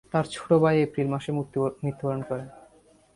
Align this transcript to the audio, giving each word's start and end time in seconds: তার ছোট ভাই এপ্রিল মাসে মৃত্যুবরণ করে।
তার 0.13 0.25
ছোট 0.33 0.49
ভাই 0.63 0.75
এপ্রিল 0.85 1.07
মাসে 1.13 1.29
মৃত্যুবরণ 1.81 2.21
করে। 2.29 2.43